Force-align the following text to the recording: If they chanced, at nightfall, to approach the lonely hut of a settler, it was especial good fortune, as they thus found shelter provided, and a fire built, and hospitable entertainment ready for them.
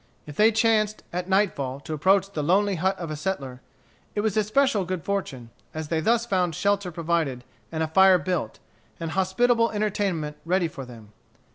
If 0.25 0.35
they 0.35 0.51
chanced, 0.51 1.03
at 1.13 1.29
nightfall, 1.29 1.79
to 1.81 1.93
approach 1.93 2.31
the 2.31 2.41
lonely 2.41 2.73
hut 2.73 2.97
of 2.97 3.11
a 3.11 3.15
settler, 3.15 3.61
it 4.15 4.21
was 4.21 4.35
especial 4.35 4.83
good 4.83 5.03
fortune, 5.03 5.51
as 5.75 5.89
they 5.89 5.99
thus 5.99 6.25
found 6.25 6.55
shelter 6.55 6.91
provided, 6.91 7.43
and 7.71 7.83
a 7.83 7.87
fire 7.87 8.17
built, 8.17 8.57
and 8.99 9.11
hospitable 9.11 9.69
entertainment 9.69 10.37
ready 10.43 10.67
for 10.67 10.85
them. 10.87 11.13